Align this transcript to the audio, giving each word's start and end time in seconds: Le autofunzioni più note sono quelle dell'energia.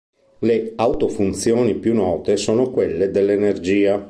Le 0.39 0.73
autofunzioni 0.77 1.75
più 1.75 1.93
note 1.93 2.35
sono 2.35 2.71
quelle 2.71 3.11
dell'energia. 3.11 3.99